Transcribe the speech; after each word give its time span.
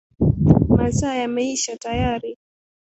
Masaa 0.77 1.15
yameisha 1.15 1.77
tayari. 1.77 2.37